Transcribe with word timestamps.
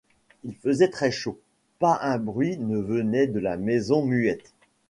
Il 0.43 0.55
faisait 0.55 0.89
très 0.89 1.11
chaud, 1.11 1.39
pas 1.77 1.99
un 2.01 2.17
bruit 2.17 2.57
ne 2.57 2.79
venait 2.79 3.27
de 3.27 3.39
la 3.39 3.55
maison 3.55 4.03
muette. 4.03 4.51